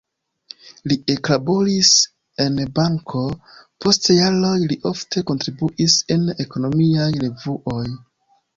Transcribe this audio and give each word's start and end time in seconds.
Li 0.91 0.95
eklaboris 1.15 1.91
en 2.45 2.57
banko, 2.79 3.21
post 3.85 4.11
jaroj 4.15 4.55
li 4.73 4.79
ofte 4.95 5.25
kontribuis 5.31 6.01
en 6.19 6.27
ekonomiaj 6.49 7.09
revuoj. 7.29 7.81